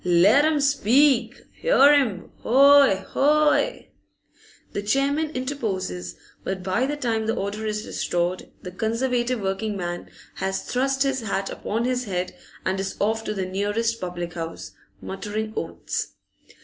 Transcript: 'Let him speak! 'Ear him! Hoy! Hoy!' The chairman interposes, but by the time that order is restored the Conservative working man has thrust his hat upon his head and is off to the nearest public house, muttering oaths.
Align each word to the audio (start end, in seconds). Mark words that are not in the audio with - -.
'Let 0.03 0.45
him 0.45 0.59
speak! 0.59 1.43
'Ear 1.61 1.93
him! 1.93 2.31
Hoy! 2.39 3.03
Hoy!' 3.09 3.89
The 4.73 4.81
chairman 4.81 5.29
interposes, 5.29 6.15
but 6.43 6.63
by 6.63 6.87
the 6.87 6.97
time 6.97 7.27
that 7.27 7.35
order 7.35 7.67
is 7.67 7.85
restored 7.85 8.49
the 8.63 8.71
Conservative 8.71 9.39
working 9.39 9.77
man 9.77 10.09
has 10.37 10.63
thrust 10.63 11.03
his 11.03 11.21
hat 11.21 11.51
upon 11.51 11.85
his 11.85 12.05
head 12.05 12.33
and 12.65 12.79
is 12.79 12.97
off 12.99 13.23
to 13.25 13.35
the 13.35 13.45
nearest 13.45 14.01
public 14.01 14.33
house, 14.33 14.71
muttering 15.03 15.53
oaths. 15.55 16.13